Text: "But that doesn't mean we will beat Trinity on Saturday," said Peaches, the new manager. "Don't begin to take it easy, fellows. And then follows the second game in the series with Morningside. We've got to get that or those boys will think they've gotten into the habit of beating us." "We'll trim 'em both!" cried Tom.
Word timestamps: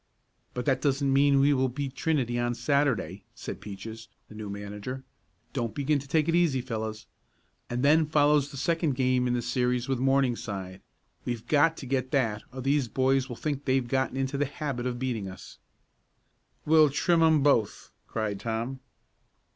"But 0.55 0.65
that 0.65 0.81
doesn't 0.81 1.13
mean 1.13 1.39
we 1.39 1.53
will 1.53 1.69
beat 1.69 1.95
Trinity 1.95 2.39
on 2.39 2.55
Saturday," 2.55 3.21
said 3.35 3.61
Peaches, 3.61 4.07
the 4.29 4.33
new 4.33 4.49
manager. 4.49 5.03
"Don't 5.53 5.75
begin 5.75 5.99
to 5.99 6.07
take 6.07 6.27
it 6.27 6.33
easy, 6.33 6.59
fellows. 6.59 7.05
And 7.69 7.83
then 7.83 8.07
follows 8.07 8.49
the 8.49 8.57
second 8.57 8.95
game 8.95 9.27
in 9.27 9.35
the 9.35 9.43
series 9.43 9.87
with 9.87 9.99
Morningside. 9.99 10.81
We've 11.23 11.45
got 11.45 11.77
to 11.77 11.85
get 11.85 12.09
that 12.09 12.41
or 12.51 12.61
those 12.63 12.87
boys 12.87 13.29
will 13.29 13.35
think 13.35 13.65
they've 13.65 13.87
gotten 13.87 14.17
into 14.17 14.39
the 14.39 14.45
habit 14.47 14.87
of 14.87 14.97
beating 14.97 15.29
us." 15.29 15.59
"We'll 16.65 16.89
trim 16.89 17.21
'em 17.21 17.43
both!" 17.43 17.91
cried 18.07 18.39
Tom. 18.39 18.79